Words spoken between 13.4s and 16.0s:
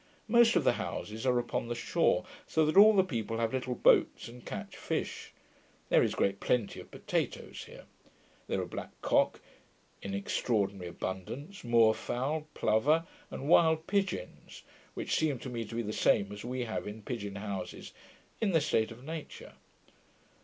wild pigeons, which seemed to me to be the